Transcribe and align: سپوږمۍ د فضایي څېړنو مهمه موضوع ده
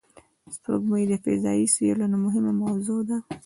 سپوږمۍ 0.55 1.03
د 1.07 1.13
فضایي 1.23 1.65
څېړنو 1.75 2.17
مهمه 2.25 2.51
موضوع 2.61 3.01
ده 3.09 3.17